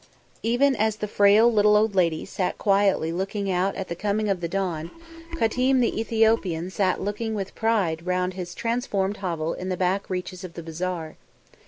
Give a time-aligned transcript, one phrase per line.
[0.41, 4.41] Even as the frail little old lady sat quietly looking out at the coming of
[4.41, 4.89] the dawn,
[5.35, 10.43] Qatim the Ethiopian sat looking with pride round his transformed hovel in the back reaches
[10.43, 11.17] of the bazaar.